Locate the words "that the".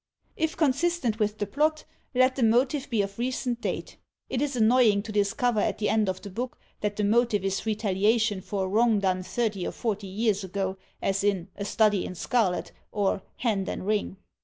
6.79-7.03